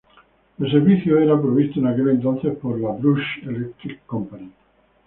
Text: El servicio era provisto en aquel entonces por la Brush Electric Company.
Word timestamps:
El 0.59 0.71
servicio 0.71 1.19
era 1.19 1.39
provisto 1.39 1.79
en 1.79 1.85
aquel 1.85 2.09
entonces 2.09 2.57
por 2.57 2.79
la 2.81 2.89
Brush 2.89 3.37
Electric 3.45 4.03
Company. 4.07 4.51